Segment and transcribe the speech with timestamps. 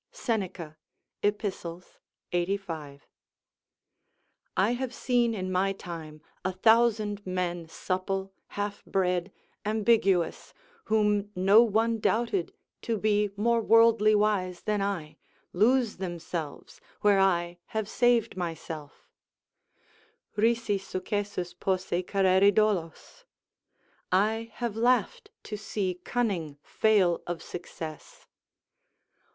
[0.11, 0.77] [Seneca,
[1.21, 3.07] Ep., 85.]
[4.57, 9.31] I have seen in my time a thousand men supple, halfbred,
[9.63, 12.51] ambiguous, whom no one doubted
[12.81, 15.17] to be more worldly wise than I,
[15.53, 19.07] lose themselves, where I have saved myself:
[20.35, 23.25] "Risi successus posse carere dolos."
[24.11, 28.25] ["I have laughed to see cunning fail of success."